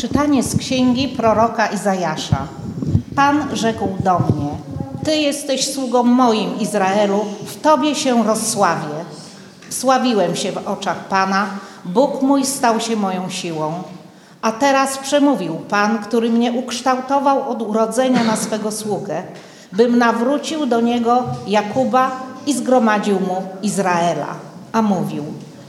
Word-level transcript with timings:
Czytanie 0.00 0.42
z 0.42 0.56
księgi 0.56 1.08
proroka 1.08 1.66
Izajasza. 1.66 2.46
Pan 3.16 3.56
rzekł 3.56 3.88
do 4.04 4.18
mnie: 4.18 4.50
Ty 5.04 5.16
jesteś 5.16 5.72
sługą 5.72 6.02
moim 6.02 6.58
Izraelu, 6.58 7.24
w 7.46 7.60
Tobie 7.60 7.94
się 7.94 8.24
rozsławię. 8.24 9.04
Sławiłem 9.70 10.36
się 10.36 10.52
w 10.52 10.68
oczach 10.68 11.08
Pana, 11.08 11.46
Bóg 11.84 12.22
mój 12.22 12.44
stał 12.44 12.80
się 12.80 12.96
moją 12.96 13.30
siłą. 13.30 13.72
A 14.42 14.52
teraz 14.52 14.98
przemówił 14.98 15.54
Pan, 15.54 15.98
który 15.98 16.30
mnie 16.30 16.52
ukształtował 16.52 17.50
od 17.50 17.62
urodzenia 17.62 18.24
na 18.24 18.36
swego 18.36 18.72
sługę, 18.72 19.22
bym 19.72 19.98
nawrócił 19.98 20.66
do 20.66 20.80
niego 20.80 21.22
Jakuba 21.46 22.10
i 22.46 22.54
zgromadził 22.54 23.20
mu 23.20 23.42
Izraela. 23.62 24.34
A 24.72 24.82
mówił: 24.82 25.24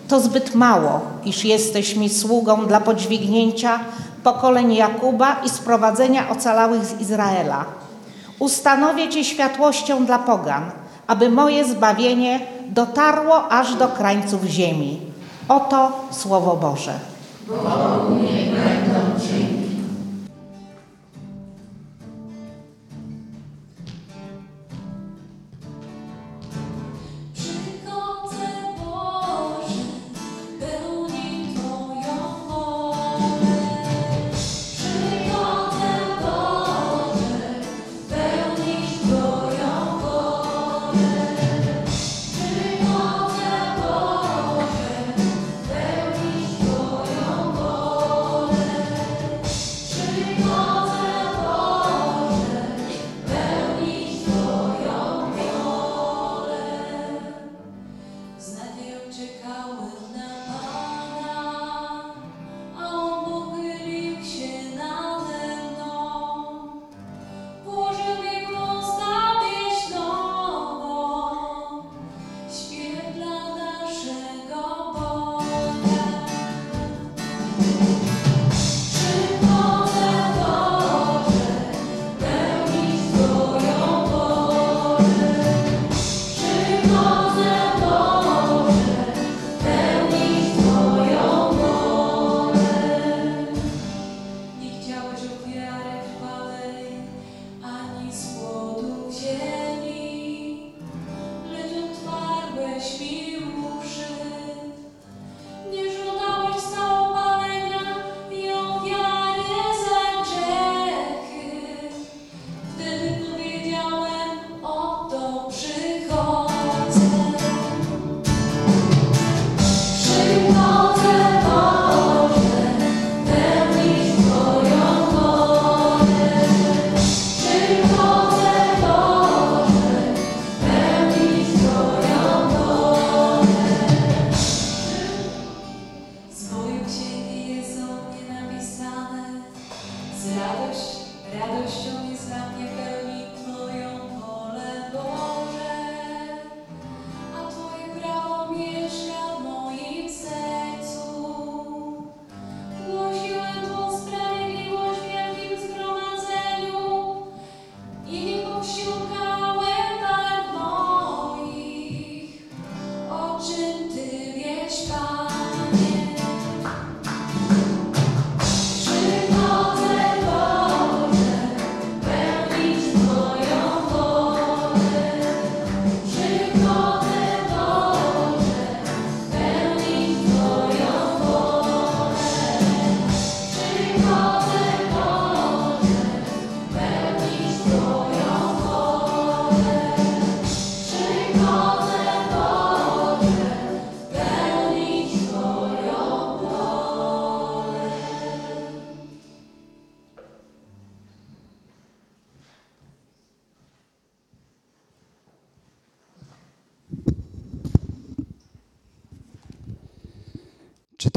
To 0.08 0.20
zbyt 0.20 0.56
mało, 0.56 1.02
iż 1.26 1.46
jesteś 1.46 1.96
mi 1.96 2.10
sługą 2.10 2.66
dla 2.66 2.80
podźwignięcia 2.80 3.80
pokoleń 4.24 4.74
Jakuba 4.74 5.36
i 5.46 5.50
sprowadzenia 5.50 6.30
ocalałych 6.30 6.86
z 6.86 7.02
Izraela. 7.02 7.66
Ustanowię 8.40 9.10
Cię 9.10 9.24
światłością 9.24 10.06
dla 10.06 10.20
pogan, 10.20 10.72
aby 11.08 11.30
moje 11.30 11.66
zbawienie 11.66 12.40
dotarło 12.70 13.52
aż 13.52 13.76
do 13.76 13.88
krańców 13.88 14.44
ziemi. 14.44 15.02
Oto 15.50 15.92
Słowo 16.12 16.56
Boże. 16.56 16.94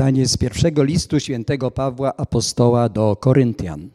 Czytanie 0.04 0.28
z 0.28 0.36
pierwszego 0.36 0.82
listu 0.82 1.20
świętego 1.20 1.70
Pawła 1.70 2.16
apostoła 2.16 2.88
do 2.88 3.16
Koryntian. 3.16 3.88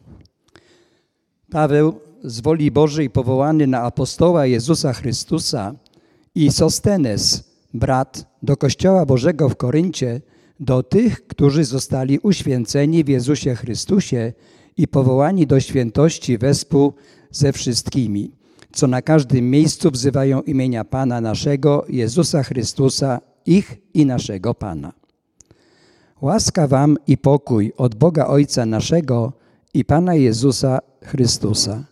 Paweł, 1.50 2.00
z 2.24 2.40
woli 2.40 2.70
Bożej 2.70 3.10
powołany 3.10 3.66
na 3.66 3.82
apostoła 3.82 4.46
Jezusa 4.46 4.92
Chrystusa 4.92 5.74
i 6.34 6.52
Sostenes, 6.52 7.44
brat, 7.74 8.26
do 8.42 8.56
Kościoła 8.56 9.06
Bożego 9.06 9.48
w 9.48 9.56
Koryncie, 9.56 10.20
do 10.60 10.82
tych, 10.82 11.26
którzy 11.26 11.64
zostali 11.64 12.18
uświęceni 12.18 13.04
w 13.04 13.08
Jezusie 13.08 13.54
Chrystusie 13.54 14.32
i 14.76 14.88
powołani 14.88 15.46
do 15.46 15.60
świętości 15.60 16.38
wespół 16.38 16.92
ze 17.30 17.52
wszystkimi, 17.52 18.30
co 18.72 18.86
na 18.86 19.02
każdym 19.02 19.50
miejscu 19.50 19.90
wzywają 19.90 20.42
imienia 20.42 20.84
Pana 20.84 21.20
naszego, 21.20 21.84
Jezusa 21.88 22.42
Chrystusa, 22.42 23.20
ich 23.46 23.76
i 23.94 24.06
naszego 24.06 24.54
Pana. 24.54 24.99
Łaska 26.20 26.66
wam 26.66 26.96
i 27.06 27.18
pokój 27.18 27.72
od 27.76 27.94
Boga 27.94 28.26
Ojca 28.26 28.66
naszego 28.66 29.32
i 29.74 29.84
Pana 29.84 30.14
Jezusa 30.14 30.78
Chrystusa. 31.04 31.84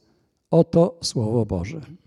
Oto 0.51 0.99
Słowo 1.03 1.47
Boże. 1.47 1.98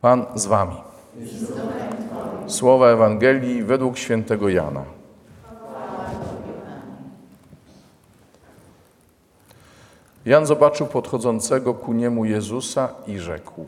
Pan 0.00 0.26
z 0.34 0.46
wami. 0.46 0.76
Słowa 2.46 2.88
Ewangelii 2.88 3.62
według 3.62 3.98
świętego 3.98 4.48
Jana. 4.48 4.84
Jan 10.26 10.46
zobaczył 10.46 10.86
podchodzącego 10.86 11.74
ku 11.74 11.92
niemu 11.92 12.24
Jezusa 12.24 12.88
i 13.06 13.18
rzekł: 13.18 13.66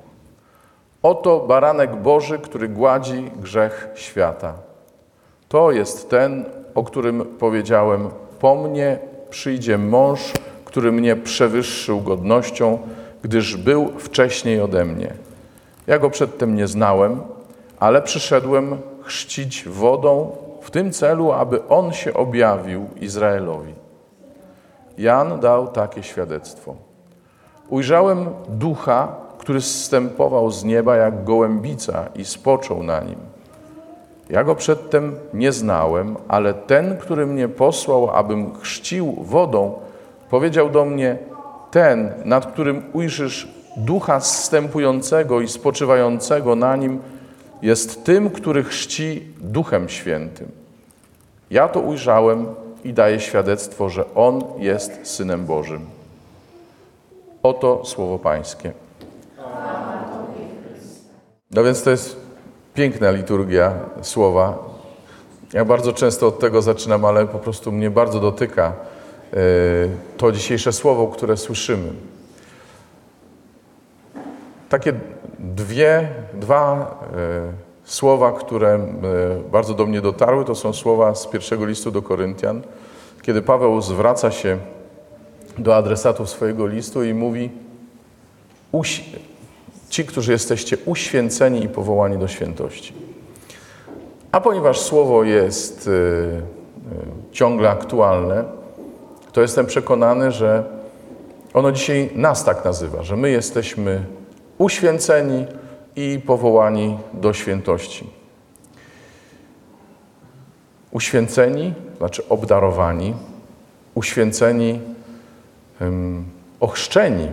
Oto 1.03 1.41
baranek 1.41 1.97
Boży, 1.97 2.39
który 2.39 2.69
gładzi 2.69 3.31
grzech 3.37 3.89
świata. 3.95 4.55
To 5.49 5.73
jest 5.73 6.11
ten, 6.11 6.45
o 6.75 6.85
którym 6.85 7.25
powiedziałem: 7.39 8.11
Po 8.41 8.55
mnie 8.55 8.99
przyjdzie 9.31 9.79
mąż, 9.79 10.33
który 10.65 10.93
mnie 10.93 11.17
przewyższył 11.17 12.01
godnością, 12.01 12.79
gdyż 13.23 13.57
był 13.57 13.99
wcześniej 13.99 14.61
ode 14.61 14.85
mnie. 14.85 15.30
Ja 15.91 15.99
go 15.99 16.11
przedtem 16.11 16.55
nie 16.55 16.67
znałem, 16.67 17.21
ale 17.81 18.03
przyszedłem 18.03 18.79
chrzcić 19.03 19.69
wodą 19.69 20.37
w 20.61 20.71
tym 20.71 20.93
celu, 20.93 21.33
aby 21.33 21.69
on 21.69 21.93
się 21.93 22.15
objawił 22.15 22.87
Izraelowi. 23.01 23.75
Jan 24.99 25.41
dał 25.41 25.69
takie 25.69 26.03
świadectwo. 26.03 26.75
Ujrzałem 27.69 28.27
ducha, 28.49 29.17
który 29.39 29.61
zstępował 29.61 30.51
z 30.51 30.65
nieba 30.65 30.97
jak 30.97 31.25
gołębica 31.25 32.07
i 32.15 32.25
spoczął 32.25 32.83
na 32.83 33.01
nim. 33.01 33.19
Ja 34.29 34.45
go 34.45 34.55
przedtem 34.55 35.17
nie 35.35 35.53
znałem, 35.53 36.17
ale 36.29 36.55
ten, 36.55 36.97
który 36.97 37.27
mnie 37.27 37.49
posłał, 37.49 38.11
abym 38.11 38.59
chrzcił 38.61 39.13
wodą, 39.19 39.79
powiedział 40.31 40.71
do 40.71 40.85
mnie: 40.85 41.19
Ten, 41.71 42.13
nad 42.25 42.47
którym 42.47 42.83
ujrzysz 42.93 43.60
ducha 43.77 44.21
zstępującego 44.21 45.41
i 45.41 45.49
spoczywającego 45.49 46.57
na 46.57 46.77
nim, 46.77 47.01
jest 47.63 48.05
tym, 48.05 48.31
który 48.31 48.65
chrzci 48.65 49.27
Duchem 49.41 49.89
Świętym. 49.89 50.49
Ja 51.51 51.69
to 51.69 51.81
ujrzałem 51.81 52.47
i 52.85 52.93
daję 52.93 53.21
świadectwo, 53.21 53.89
że 53.89 54.15
on 54.15 54.45
jest 54.59 55.01
synem 55.03 55.47
Bożym. 55.47 55.87
Oto 57.43 57.83
słowo 57.85 58.19
Pańskie. 58.19 58.73
No 61.51 61.65
więc 61.65 61.83
to 61.83 61.91
jest 61.91 62.17
piękna 62.75 63.11
liturgia 63.11 63.75
słowa. 64.03 64.59
Ja 65.53 65.65
bardzo 65.65 65.93
często 65.93 66.27
od 66.27 66.39
tego 66.39 66.63
zaczynam, 66.63 67.05
ale 67.05 67.27
po 67.27 67.39
prostu 67.39 67.73
mnie 67.73 67.91
bardzo 67.91 68.21
dotyka 68.21 68.73
e, 69.33 69.37
to 70.17 70.33
dzisiejsze 70.33 70.73
słowo, 70.73 71.07
które 71.07 71.37
słyszymy. 71.37 71.93
Takie 74.71 74.93
dwie, 75.39 76.09
dwa 76.35 76.95
e, 77.13 77.53
słowa, 77.85 78.33
które 78.33 78.69
e, 78.75 78.81
bardzo 79.53 79.75
do 79.75 79.87
mnie 79.87 80.01
dotarły, 80.01 80.45
to 80.45 80.55
są 80.55 80.73
słowa 80.73 81.15
z 81.15 81.27
pierwszego 81.27 81.67
listu 81.67 81.91
do 81.91 82.03
Koryntian, 82.03 82.63
kiedy 83.23 83.43
Paweł 83.43 83.81
zwraca 83.81 84.31
się 84.31 84.59
do 85.59 85.77
adresatów 85.77 86.31
swojego 86.31 86.67
listu 86.67 87.05
i 87.05 87.15
mówi: 87.15 87.51
"Uś- 88.73 89.03
Ci, 89.89 90.05
którzy 90.05 90.33
jesteście 90.33 90.77
uświęceni 90.87 91.65
i 91.65 91.69
powołani 91.69 92.19
do 92.19 92.29
świętości. 92.29 92.93
A 94.33 94.41
ponieważ 94.41 94.81
słowo 94.81 95.25
jest 95.25 95.89
e, 95.89 97.33
ciągle 97.33 97.71
aktualne, 97.71 98.45
to 99.33 99.41
jestem 99.41 99.67
przekonany, 99.67 100.33
że 100.33 100.65
ono 101.55 101.73
dzisiaj 101.73 102.11
nas 102.15 102.45
tak 102.45 102.65
nazywa, 102.65 103.03
że 103.03 103.17
my 103.17 103.31
jesteśmy 103.31 104.05
uświęceni 104.61 105.47
i 105.97 106.21
powołani 106.27 106.99
do 107.13 107.33
świętości. 107.33 108.11
Uświęceni, 110.91 111.75
znaczy 111.99 112.29
obdarowani, 112.29 113.15
uświęceni, 113.95 114.81
um, 115.81 116.25
ochrzczeni, 116.61 117.29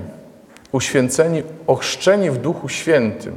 uświęceni, 0.72 1.44
ochrzczeni 1.68 2.32
w 2.32 2.38
Duchu 2.38 2.70
Świętym. 2.70 3.36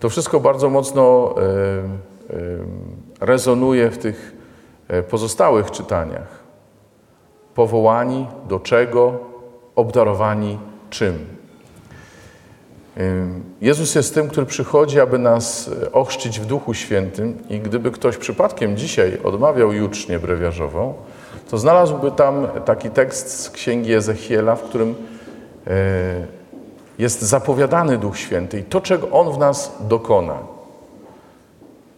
To 0.00 0.08
wszystko 0.08 0.40
bardzo 0.40 0.70
mocno 0.70 1.34
e, 1.36 1.40
e, 1.40 1.46
rezonuje 3.20 3.90
w 3.90 3.98
tych 3.98 4.36
e, 4.88 5.02
pozostałych 5.02 5.70
czytaniach. 5.70 6.40
Powołani 7.54 8.26
do 8.48 8.60
czego, 8.60 9.18
obdarowani 9.76 10.58
czym. 10.90 11.39
Jezus 13.60 13.94
jest 13.94 14.14
tym, 14.14 14.28
który 14.28 14.46
przychodzi, 14.46 15.00
aby 15.00 15.18
nas 15.18 15.70
ochrzcić 15.92 16.40
w 16.40 16.46
Duchu 16.46 16.74
Świętym 16.74 17.38
i 17.48 17.60
gdyby 17.60 17.90
ktoś 17.90 18.16
przypadkiem 18.16 18.76
dzisiaj 18.76 19.18
odmawiał 19.24 19.72
jucznię 19.72 20.18
brewiarzową, 20.18 20.94
to 21.50 21.58
znalazłby 21.58 22.10
tam 22.10 22.48
taki 22.64 22.90
tekst 22.90 23.40
z 23.40 23.50
Księgi 23.50 23.94
Ezechiela, 23.94 24.56
w 24.56 24.62
którym 24.62 24.94
e, 25.66 25.72
jest 26.98 27.22
zapowiadany 27.22 27.98
Duch 27.98 28.18
Święty 28.18 28.58
i 28.58 28.64
to, 28.64 28.80
czego 28.80 29.10
On 29.10 29.32
w 29.32 29.38
nas 29.38 29.76
dokona. 29.80 30.38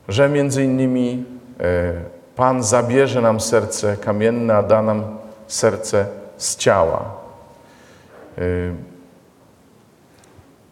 Że 0.08 0.28
między 0.28 0.64
innymi 0.64 1.24
e, 1.60 1.92
Pan 2.36 2.62
zabierze 2.62 3.20
nam 3.20 3.40
serce 3.40 3.96
kamienne, 3.96 4.56
a 4.56 4.62
da 4.62 4.82
nam 4.82 5.04
serce 5.46 6.06
z 6.36 6.56
ciała. 6.56 7.22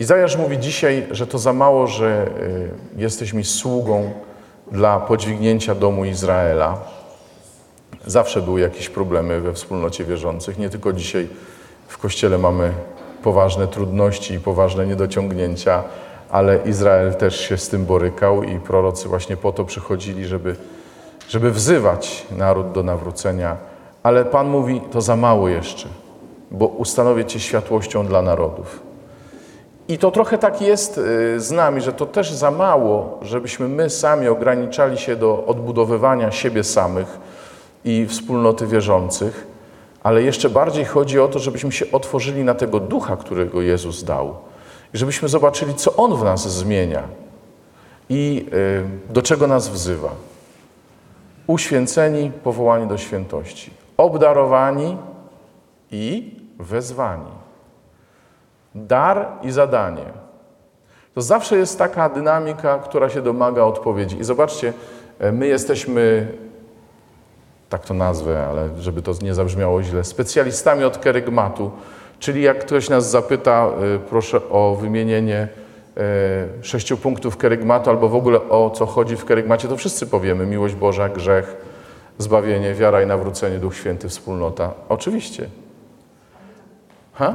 Izajasz 0.00 0.36
mówi 0.36 0.58
dzisiaj, 0.58 1.06
że 1.10 1.26
to 1.26 1.38
za 1.38 1.52
mało, 1.52 1.86
że 1.86 2.26
y, 2.96 3.00
jesteś 3.00 3.32
mi 3.32 3.44
sługą 3.44 4.10
dla 4.72 5.00
podźwignięcia 5.00 5.74
domu 5.74 6.04
Izraela. 6.04 6.78
Zawsze 8.06 8.42
były 8.42 8.60
jakieś 8.60 8.88
problemy 8.88 9.40
we 9.40 9.52
wspólnocie 9.52 10.04
wierzących. 10.04 10.58
Nie 10.58 10.70
tylko 10.70 10.92
dzisiaj 10.92 11.28
w 11.88 11.98
Kościele 11.98 12.38
mamy 12.38 12.72
poważne 13.22 13.68
trudności 13.68 14.34
i 14.34 14.38
poważne 14.38 14.86
niedociągnięcia, 14.86 15.82
ale 16.30 16.58
Izrael 16.66 17.14
też 17.14 17.40
się 17.40 17.56
z 17.56 17.68
tym 17.68 17.84
borykał 17.84 18.42
i 18.42 18.58
prorocy 18.58 19.08
właśnie 19.08 19.36
po 19.36 19.52
to 19.52 19.64
przychodzili, 19.64 20.24
żeby, 20.24 20.56
żeby 21.28 21.50
wzywać 21.50 22.26
naród 22.36 22.72
do 22.72 22.82
nawrócenia. 22.82 23.56
Ale 24.02 24.24
Pan 24.24 24.48
mówi, 24.48 24.80
to 24.90 25.00
za 25.00 25.16
mało 25.16 25.48
jeszcze, 25.48 25.88
bo 26.50 26.66
ustanowię 26.66 27.24
Cię 27.24 27.40
światłością 27.40 28.06
dla 28.06 28.22
narodów. 28.22 28.89
I 29.90 29.98
to 29.98 30.10
trochę 30.10 30.38
tak 30.38 30.62
jest 30.62 30.98
y, 30.98 31.40
z 31.40 31.50
nami, 31.50 31.80
że 31.80 31.92
to 31.92 32.06
też 32.06 32.32
za 32.32 32.50
mało, 32.50 33.18
żebyśmy 33.22 33.68
my 33.68 33.90
sami 33.90 34.28
ograniczali 34.28 34.98
się 34.98 35.16
do 35.16 35.44
odbudowywania 35.46 36.30
siebie 36.30 36.64
samych 36.64 37.18
i 37.84 38.06
wspólnoty 38.06 38.66
wierzących, 38.66 39.46
ale 40.02 40.22
jeszcze 40.22 40.50
bardziej 40.50 40.84
chodzi 40.84 41.20
o 41.20 41.28
to, 41.28 41.38
żebyśmy 41.38 41.72
się 41.72 41.86
otworzyli 41.92 42.44
na 42.44 42.54
tego 42.54 42.80
ducha, 42.80 43.16
którego 43.16 43.62
Jezus 43.62 44.04
dał. 44.04 44.36
I 44.94 44.98
żebyśmy 44.98 45.28
zobaczyli, 45.28 45.74
co 45.74 45.96
On 45.96 46.16
w 46.16 46.24
nas 46.24 46.48
zmienia 46.48 47.02
i 48.08 48.46
y, 49.08 49.12
do 49.12 49.22
czego 49.22 49.46
nas 49.46 49.68
wzywa. 49.68 50.10
Uświęceni, 51.46 52.30
powołani 52.44 52.86
do 52.86 52.98
świętości, 52.98 53.70
obdarowani 53.96 54.96
i 55.90 56.34
wezwani 56.58 57.49
dar 58.74 59.28
i 59.42 59.50
zadanie. 59.50 60.04
To 61.14 61.22
zawsze 61.22 61.56
jest 61.56 61.78
taka 61.78 62.08
dynamika, 62.08 62.78
która 62.78 63.08
się 63.08 63.22
domaga 63.22 63.62
odpowiedzi. 63.62 64.18
I 64.18 64.24
zobaczcie, 64.24 64.72
e, 65.18 65.32
my 65.32 65.46
jesteśmy, 65.46 66.28
tak 67.68 67.84
to 67.84 67.94
nazwę, 67.94 68.46
ale 68.46 68.68
żeby 68.78 69.02
to 69.02 69.12
nie 69.22 69.34
zabrzmiało 69.34 69.82
źle, 69.82 70.04
specjalistami 70.04 70.84
od 70.84 70.98
kerygmatu, 70.98 71.70
czyli 72.18 72.42
jak 72.42 72.58
ktoś 72.58 72.88
nas 72.88 73.10
zapyta, 73.10 73.66
e, 73.66 73.98
proszę 73.98 74.40
o 74.50 74.76
wymienienie 74.80 75.48
e, 75.96 76.62
sześciu 76.62 76.96
punktów 76.96 77.36
kerygmatu 77.36 77.90
albo 77.90 78.08
w 78.08 78.14
ogóle 78.14 78.48
o 78.48 78.70
co 78.70 78.86
chodzi 78.86 79.16
w 79.16 79.24
kerygmacie, 79.24 79.68
to 79.68 79.76
wszyscy 79.76 80.06
powiemy 80.06 80.46
miłość 80.46 80.74
Boża, 80.74 81.08
grzech, 81.08 81.56
zbawienie, 82.18 82.74
wiara 82.74 83.02
i 83.02 83.06
nawrócenie, 83.06 83.58
Duch 83.58 83.76
Święty, 83.76 84.08
wspólnota. 84.08 84.74
Oczywiście. 84.88 85.48
Ha? 87.12 87.34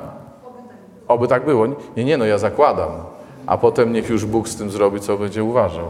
Oby 1.07 1.27
tak 1.27 1.45
było. 1.45 1.67
Nie, 1.97 2.05
nie, 2.05 2.17
no 2.17 2.25
ja 2.25 2.37
zakładam. 2.37 2.91
a 3.47 3.57
potem 3.57 3.93
niech 3.93 4.09
już 4.09 4.25
Bóg 4.25 4.49
z 4.49 4.55
tym 4.55 4.69
zrobi, 4.71 4.99
co 4.99 5.17
będzie 5.17 5.43
uważał. 5.43 5.85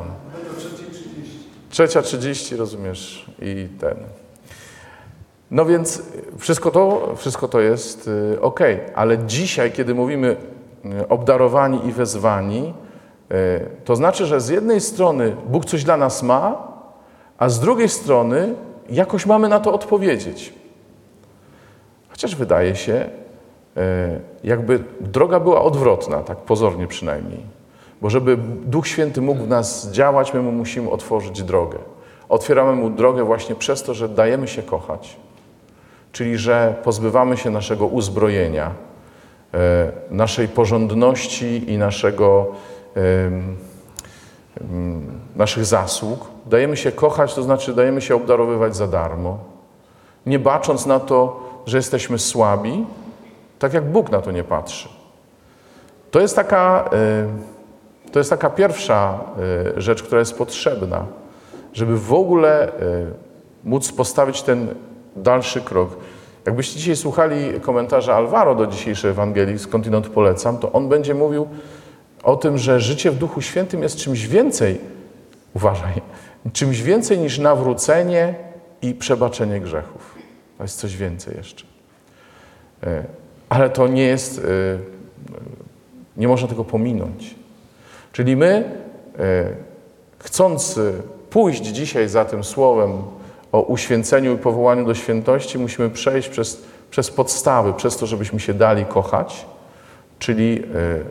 Trzecia 1.69 2.01
trzydzieści, 2.01 2.55
rozumiesz, 2.55 3.25
i 3.41 3.67
ten. 3.79 3.97
No 5.51 5.65
więc 5.65 6.03
wszystko 6.37 6.71
to, 6.71 7.13
wszystko 7.17 7.47
to 7.47 7.61
jest 7.61 8.09
ok, 8.41 8.59
ale 8.95 9.17
dzisiaj, 9.17 9.71
kiedy 9.71 9.95
mówimy 9.95 10.35
y, 10.85 11.07
obdarowani 11.07 11.87
i 11.87 11.91
wezwani, 11.91 12.73
y, 13.31 13.65
to 13.85 13.95
znaczy, 13.95 14.25
że 14.25 14.41
z 14.41 14.49
jednej 14.49 14.81
strony 14.81 15.35
Bóg 15.47 15.65
coś 15.65 15.83
dla 15.83 15.97
nas 15.97 16.23
ma, 16.23 16.67
a 17.37 17.49
z 17.49 17.59
drugiej 17.59 17.89
strony 17.89 18.55
jakoś 18.89 19.25
mamy 19.25 19.49
na 19.49 19.59
to 19.59 19.73
odpowiedzieć. 19.73 20.53
Chociaż 22.09 22.35
wydaje 22.35 22.75
się, 22.75 22.93
y, 22.93 23.24
jakby 24.43 24.83
droga 25.01 25.39
była 25.39 25.61
odwrotna, 25.61 26.17
tak 26.17 26.37
pozornie 26.37 26.87
przynajmniej. 26.87 27.39
Bo 28.01 28.09
żeby 28.09 28.37
Duch 28.65 28.87
Święty 28.87 29.21
mógł 29.21 29.43
w 29.43 29.47
nas 29.47 29.91
działać, 29.91 30.33
my 30.33 30.41
mu 30.41 30.51
musimy 30.51 30.89
otworzyć 30.89 31.43
drogę. 31.43 31.77
Otwieramy 32.29 32.75
mu 32.75 32.89
drogę 32.89 33.23
właśnie 33.23 33.55
przez 33.55 33.83
to, 33.83 33.93
że 33.93 34.09
dajemy 34.09 34.47
się 34.47 34.63
kochać 34.63 35.17
czyli 36.15 36.37
że 36.37 36.75
pozbywamy 36.83 37.37
się 37.37 37.49
naszego 37.49 37.87
uzbrojenia, 37.87 38.71
e, 39.53 39.91
naszej 40.11 40.47
porządności 40.47 41.71
i 41.71 41.77
naszego, 41.77 42.47
naszych 45.35 45.65
zasług. 45.65 46.27
Dajemy 46.45 46.77
się 46.77 46.91
kochać, 46.91 47.33
to 47.33 47.43
znaczy 47.43 47.73
dajemy 47.73 48.01
się 48.01 48.15
obdarowywać 48.15 48.75
za 48.75 48.87
darmo, 48.87 49.37
nie 50.25 50.39
bacząc 50.39 50.85
na 50.85 50.99
to, 50.99 51.39
że 51.65 51.77
jesteśmy 51.77 52.19
słabi, 52.19 52.85
tak 53.59 53.73
jak 53.73 53.91
Bóg 53.91 54.11
na 54.11 54.21
to 54.21 54.31
nie 54.31 54.43
patrzy. 54.43 54.89
To 56.11 56.19
jest 56.19 56.35
taka, 56.35 56.89
e, 56.93 58.11
to 58.11 58.19
jest 58.19 58.29
taka 58.29 58.49
pierwsza 58.49 59.19
e, 59.75 59.81
rzecz, 59.81 60.03
która 60.03 60.19
jest 60.19 60.37
potrzebna, 60.37 61.05
żeby 61.73 61.99
w 61.99 62.13
ogóle 62.13 62.71
móc 63.63 63.91
postawić 63.91 64.41
ten 64.41 64.75
dalszy 65.15 65.61
krok. 65.61 65.97
Jakbyście 66.45 66.79
dzisiaj 66.79 66.95
słuchali 66.95 67.59
komentarza 67.61 68.15
Alvaro 68.15 68.55
do 68.55 68.67
dzisiejszej 68.67 69.11
Ewangelii, 69.11 69.59
skądinąd 69.59 70.07
polecam, 70.07 70.57
to 70.57 70.71
on 70.71 70.89
będzie 70.89 71.13
mówił 71.13 71.47
o 72.23 72.35
tym, 72.35 72.57
że 72.57 72.79
życie 72.79 73.11
w 73.11 73.15
Duchu 73.15 73.41
Świętym 73.41 73.83
jest 73.83 73.97
czymś 73.97 74.27
więcej, 74.27 74.81
uważaj, 75.53 76.01
czymś 76.53 76.81
więcej 76.81 77.19
niż 77.19 77.39
nawrócenie 77.39 78.35
i 78.81 78.93
przebaczenie 78.93 79.59
grzechów. 79.59 80.15
To 80.57 80.63
jest 80.63 80.79
coś 80.79 80.97
więcej 80.97 81.37
jeszcze. 81.37 81.65
Ale 83.55 83.69
to 83.69 83.87
nie 83.87 84.03
jest, 84.03 84.39
e, 84.39 84.41
nie 86.17 86.27
można 86.27 86.47
tego 86.47 86.63
pominąć. 86.63 87.35
Czyli 88.11 88.35
my, 88.35 88.63
e, 89.19 89.45
chcąc 90.19 90.79
pójść 91.29 91.61
dzisiaj 91.63 92.09
za 92.09 92.25
tym 92.25 92.43
słowem 92.43 92.91
o 93.51 93.61
uświęceniu 93.61 94.33
i 94.33 94.37
powołaniu 94.37 94.85
do 94.85 94.95
świętości, 94.95 95.59
musimy 95.59 95.89
przejść 95.89 96.29
przez, 96.29 96.63
przez 96.89 97.11
podstawy, 97.11 97.73
przez 97.73 97.97
to, 97.97 98.05
żebyśmy 98.05 98.39
się 98.39 98.53
dali 98.53 98.85
kochać, 98.85 99.45
czyli 100.19 100.63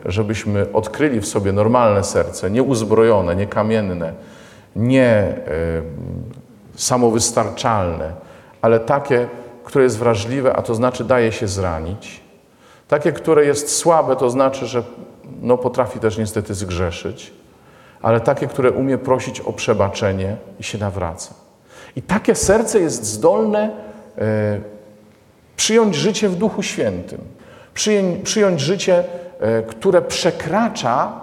żebyśmy 0.05 0.73
odkryli 0.73 1.21
w 1.21 1.27
sobie 1.27 1.51
normalne 1.51 2.03
serce, 2.03 2.51
nie 2.51 2.63
uzbrojone, 2.63 3.35
nie 3.35 3.47
samowystarczalne, 6.75 8.13
ale 8.61 8.79
takie, 8.79 9.27
które 9.63 9.83
jest 9.83 9.97
wrażliwe, 9.97 10.55
a 10.55 10.61
to 10.61 10.75
znaczy 10.75 11.03
daje 11.03 11.31
się 11.31 11.47
zranić. 11.47 12.24
Takie, 12.87 13.11
które 13.11 13.45
jest 13.45 13.75
słabe, 13.75 14.15
to 14.15 14.29
znaczy, 14.29 14.65
że 14.65 14.83
no, 15.41 15.57
potrafi 15.57 15.99
też 15.99 16.17
niestety 16.17 16.53
zgrzeszyć, 16.53 17.33
ale 18.01 18.19
takie, 18.19 18.47
które 18.47 18.71
umie 18.71 18.97
prosić 18.97 19.39
o 19.39 19.53
przebaczenie 19.53 20.37
i 20.59 20.63
się 20.63 20.77
nawraca. 20.77 21.33
I 21.95 22.01
takie 22.01 22.35
serce 22.35 22.79
jest 22.79 23.05
zdolne 23.05 23.71
e, 24.17 24.59
przyjąć 25.57 25.95
życie 25.95 26.29
w 26.29 26.35
Duchu 26.35 26.63
Świętym, 26.63 27.21
przyjąć, 27.73 28.23
przyjąć 28.23 28.61
życie, 28.61 29.03
e, 29.39 29.63
które 29.63 30.01
przekracza 30.01 31.13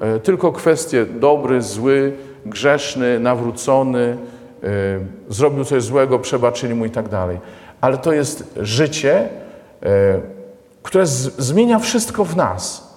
e, 0.00 0.18
tylko 0.18 0.52
kwestie 0.52 1.06
dobry, 1.06 1.62
zły, 1.62 2.12
grzeszny, 2.46 3.20
nawrócony, 3.20 4.16
zrobił 5.28 5.64
coś 5.64 5.82
złego, 5.82 6.18
przebaczyli 6.18 6.74
mu 6.74 6.84
i 6.84 6.90
tak 6.90 7.08
dalej. 7.08 7.38
Ale 7.80 7.98
to 7.98 8.12
jest 8.12 8.54
życie, 8.56 9.28
które 10.84 11.06
zmienia 11.06 11.78
wszystko 11.78 12.24
w 12.24 12.36
nas. 12.36 12.94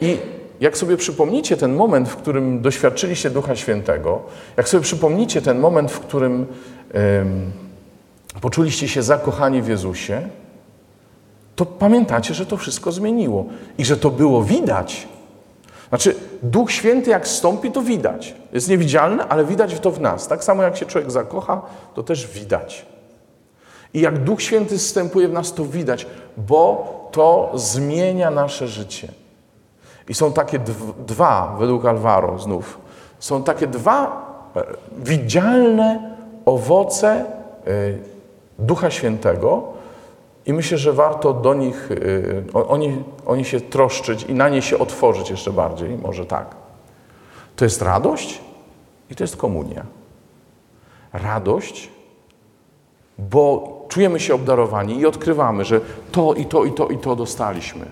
I 0.00 0.18
jak 0.60 0.78
sobie 0.78 0.96
przypomnicie 0.96 1.56
ten 1.56 1.74
moment, 1.74 2.08
w 2.08 2.16
którym 2.16 2.62
doświadczyliście 2.62 3.30
Ducha 3.30 3.56
Świętego, 3.56 4.22
jak 4.56 4.68
sobie 4.68 4.82
przypomnicie 4.82 5.42
ten 5.42 5.58
moment, 5.58 5.90
w 5.90 6.00
którym 6.00 6.46
poczuliście 8.40 8.88
się 8.88 9.02
zakochani 9.02 9.62
w 9.62 9.68
Jezusie, 9.68 10.28
to 11.56 11.66
pamiętacie, 11.66 12.34
że 12.34 12.46
to 12.46 12.56
wszystko 12.56 12.92
zmieniło 12.92 13.44
i 13.78 13.84
że 13.84 13.96
to 13.96 14.10
było 14.10 14.44
widać. 14.44 15.08
Znaczy, 15.88 16.14
Duch 16.42 16.72
Święty 16.72 17.10
jak 17.10 17.28
stąpi, 17.28 17.70
to 17.70 17.82
widać. 17.82 18.34
Jest 18.52 18.68
niewidzialne, 18.68 19.28
ale 19.28 19.44
widać 19.44 19.80
to 19.80 19.90
w 19.90 20.00
nas. 20.00 20.28
Tak 20.28 20.44
samo 20.44 20.62
jak 20.62 20.76
się 20.76 20.86
człowiek 20.86 21.10
zakocha, 21.10 21.62
to 21.94 22.02
też 22.02 22.26
widać. 22.26 22.86
I 23.94 24.00
jak 24.00 24.18
Duch 24.18 24.42
Święty 24.42 24.78
zstępuje 24.78 25.28
w 25.28 25.32
nas, 25.32 25.54
to 25.54 25.64
widać, 25.64 26.06
bo 26.36 26.99
to 27.10 27.50
zmienia 27.54 28.30
nasze 28.30 28.68
życie. 28.68 29.08
I 30.08 30.14
są 30.14 30.32
takie 30.32 30.58
dwa, 31.06 31.56
według 31.58 31.84
Alvaro 31.84 32.38
znów, 32.38 32.78
są 33.18 33.42
takie 33.42 33.66
dwa 33.66 34.26
e, 34.56 34.64
widzialne 34.96 36.16
owoce 36.46 37.10
e, 37.10 37.24
Ducha 38.58 38.90
Świętego 38.90 39.62
i 40.46 40.52
myślę, 40.52 40.78
że 40.78 40.92
warto 40.92 41.32
do 41.32 41.54
nich, 41.54 41.88
e, 42.54 42.68
oni, 42.68 43.02
oni 43.26 43.44
się 43.44 43.60
troszczyć 43.60 44.22
i 44.22 44.34
na 44.34 44.48
nie 44.48 44.62
się 44.62 44.78
otworzyć 44.78 45.30
jeszcze 45.30 45.52
bardziej, 45.52 45.98
może 45.98 46.26
tak. 46.26 46.54
To 47.56 47.64
jest 47.64 47.82
radość 47.82 48.40
i 49.10 49.16
to 49.16 49.24
jest 49.24 49.36
komunia. 49.36 49.86
Radość, 51.12 51.90
bo 53.18 53.79
czujemy 53.90 54.20
się 54.20 54.34
obdarowani 54.34 54.98
i 54.98 55.06
odkrywamy, 55.06 55.64
że 55.64 55.80
to 56.12 56.34
i 56.34 56.46
to 56.46 56.64
i 56.64 56.72
to 56.72 56.88
i 56.88 56.98
to 56.98 57.16
dostaliśmy. 57.16 57.86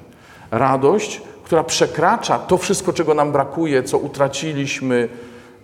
Radość, 0.50 1.22
która 1.44 1.64
przekracza 1.64 2.38
to 2.38 2.58
wszystko, 2.58 2.92
czego 2.92 3.14
nam 3.14 3.32
brakuje, 3.32 3.82
co 3.82 3.98
utraciliśmy, 3.98 5.08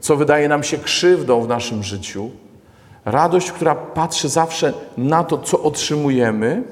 co 0.00 0.16
wydaje 0.16 0.48
nam 0.48 0.62
się 0.62 0.78
krzywdą 0.78 1.42
w 1.42 1.48
naszym 1.48 1.82
życiu. 1.82 2.30
Radość, 3.04 3.52
która 3.52 3.74
patrzy 3.74 4.28
zawsze 4.28 4.72
na 4.96 5.24
to, 5.24 5.38
co 5.38 5.62
otrzymujemy, 5.62 6.62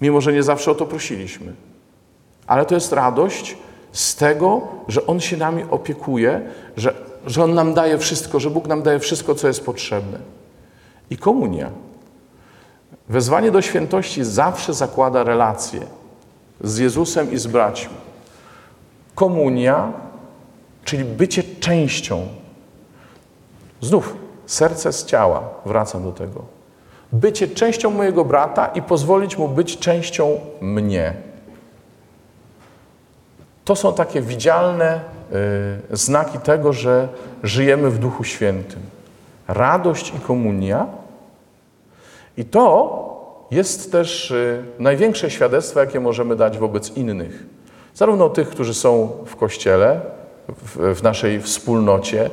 mimo 0.00 0.20
że 0.20 0.32
nie 0.32 0.42
zawsze 0.42 0.70
o 0.70 0.74
to 0.74 0.86
prosiliśmy. 0.86 1.52
Ale 2.46 2.66
to 2.66 2.74
jest 2.74 2.92
radość 2.92 3.56
z 3.92 4.16
tego, 4.16 4.60
że 4.88 5.06
On 5.06 5.20
się 5.20 5.36
nami 5.36 5.64
opiekuje, 5.70 6.40
że, 6.76 6.94
że 7.26 7.44
On 7.44 7.54
nam 7.54 7.74
daje 7.74 7.98
wszystko, 7.98 8.40
że 8.40 8.50
Bóg 8.50 8.66
nam 8.66 8.82
daje 8.82 8.98
wszystko, 8.98 9.34
co 9.34 9.48
jest 9.48 9.64
potrzebne. 9.64 10.18
I 11.10 11.16
komunia. 11.16 11.70
Wezwanie 13.08 13.50
do 13.50 13.62
świętości 13.62 14.24
zawsze 14.24 14.74
zakłada 14.74 15.22
relacje 15.22 15.80
z 16.60 16.78
Jezusem 16.78 17.32
i 17.32 17.38
z 17.38 17.46
braćmi. 17.46 17.94
Komunia, 19.14 19.92
czyli 20.84 21.04
bycie 21.04 21.42
częścią. 21.60 22.26
Znów 23.80 24.16
serce 24.46 24.92
z 24.92 25.04
ciała, 25.04 25.48
wracam 25.66 26.02
do 26.02 26.12
tego. 26.12 26.44
Bycie 27.12 27.48
częścią 27.48 27.90
mojego 27.90 28.24
brata 28.24 28.66
i 28.66 28.82
pozwolić 28.82 29.38
mu 29.38 29.48
być 29.48 29.78
częścią 29.78 30.40
mnie. 30.60 31.14
To 33.64 33.76
są 33.76 33.94
takie 33.94 34.20
widzialne 34.20 35.00
y, 35.92 35.96
znaki 35.96 36.38
tego, 36.38 36.72
że 36.72 37.08
żyjemy 37.42 37.90
w 37.90 37.98
Duchu 37.98 38.24
Świętym. 38.24 38.95
Radość 39.48 40.12
i 40.16 40.20
komunia. 40.20 40.86
I 42.36 42.44
to 42.44 43.06
jest 43.50 43.92
też 43.92 44.30
y, 44.30 44.64
największe 44.78 45.30
świadectwo, 45.30 45.80
jakie 45.80 46.00
możemy 46.00 46.36
dać 46.36 46.58
wobec 46.58 46.96
innych. 46.96 47.46
Zarówno 47.94 48.28
tych, 48.28 48.48
którzy 48.48 48.74
są 48.74 49.10
w 49.26 49.36
Kościele, 49.36 50.00
w, 50.94 51.02
naszej 51.02 51.42
wspólnocie 51.42 52.30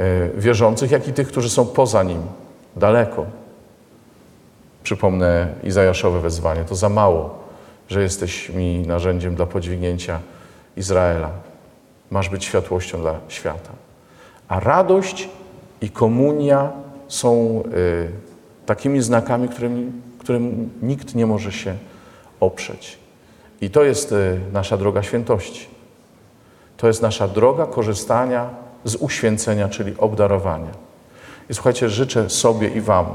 y, 0.00 0.30
wierzących, 0.36 0.90
jak 0.90 1.08
i 1.08 1.12
tych, 1.12 1.28
którzy 1.28 1.50
są 1.50 1.66
poza 1.66 2.02
nim, 2.02 2.22
daleko. 2.76 3.26
Przypomnę 4.82 5.48
Izajaszowe 5.62 6.20
wezwanie. 6.20 6.64
To 6.64 6.74
za 6.74 6.88
mało, 6.88 7.38
że 7.88 8.02
jesteś 8.02 8.48
mi 8.48 8.78
narzędziem 8.86 9.34
dla 9.34 9.46
podźwignięcia 9.46 10.20
Izraela. 10.76 11.30
Masz 12.10 12.28
być 12.28 12.44
światłością 12.44 13.00
dla 13.00 13.14
świata. 13.28 13.70
A 14.48 14.60
radość 14.60 15.28
i 15.84 15.90
komunia 15.90 16.72
są 17.08 17.62
y, 17.74 18.66
takimi 18.66 19.02
znakami, 19.02 19.48
którymi 19.48 19.92
którym 20.24 20.70
nikt 20.82 21.14
nie 21.14 21.26
może 21.26 21.52
się 21.52 21.74
oprzeć. 22.40 22.98
I 23.60 23.70
to 23.70 23.84
jest 23.84 24.12
e, 24.12 24.36
nasza 24.52 24.76
droga 24.76 25.02
świętości. 25.02 25.66
To 26.76 26.86
jest 26.86 27.02
nasza 27.02 27.28
droga 27.28 27.66
korzystania 27.66 28.50
z 28.84 28.96
uświęcenia, 28.96 29.68
czyli 29.68 29.94
obdarowania. 29.98 30.70
I 31.50 31.54
słuchajcie, 31.54 31.88
życzę 31.88 32.30
sobie 32.30 32.68
i 32.68 32.80
Wam, 32.80 33.06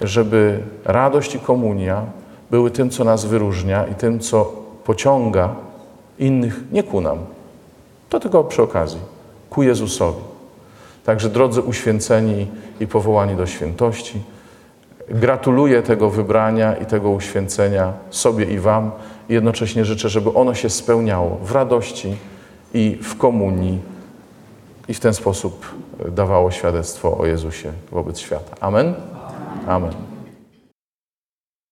żeby 0.00 0.60
radość 0.84 1.34
i 1.34 1.38
komunia 1.38 2.02
były 2.50 2.70
tym, 2.70 2.90
co 2.90 3.04
nas 3.04 3.24
wyróżnia 3.24 3.86
i 3.86 3.94
tym, 3.94 4.20
co 4.20 4.52
pociąga 4.84 5.54
innych 6.18 6.72
nie 6.72 6.82
ku 6.82 7.00
nam, 7.00 7.18
to 8.08 8.20
tylko 8.20 8.44
przy 8.44 8.62
okazji, 8.62 9.00
ku 9.50 9.62
Jezusowi. 9.62 10.25
Także 11.06 11.28
drodzy 11.28 11.62
uświęceni 11.62 12.46
i 12.80 12.86
powołani 12.86 13.36
do 13.36 13.46
świętości, 13.46 14.22
gratuluję 15.08 15.82
tego 15.82 16.10
wybrania 16.10 16.74
i 16.74 16.86
tego 16.86 17.10
uświęcenia 17.10 17.92
sobie 18.10 18.44
i 18.44 18.58
Wam 18.58 18.90
i 19.28 19.32
jednocześnie 19.32 19.84
życzę, 19.84 20.08
żeby 20.08 20.32
ono 20.32 20.54
się 20.54 20.70
spełniało 20.70 21.38
w 21.42 21.52
radości 21.52 22.16
i 22.74 22.98
w 23.02 23.16
komunii 23.16 23.80
i 24.88 24.94
w 24.94 25.00
ten 25.00 25.14
sposób 25.14 25.74
dawało 26.08 26.50
świadectwo 26.50 27.18
o 27.18 27.26
Jezusie 27.26 27.72
wobec 27.92 28.18
świata. 28.18 28.56
Amen? 28.60 28.94
Amen. 29.66 30.15